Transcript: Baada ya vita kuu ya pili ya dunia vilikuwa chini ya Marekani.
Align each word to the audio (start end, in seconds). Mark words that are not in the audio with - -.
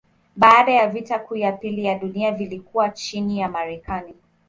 Baada 0.35 0.71
ya 0.73 0.87
vita 0.89 1.19
kuu 1.19 1.35
ya 1.35 1.51
pili 1.51 1.85
ya 1.85 1.99
dunia 1.99 2.31
vilikuwa 2.31 2.89
chini 2.89 3.39
ya 3.39 3.49
Marekani. 3.49 4.13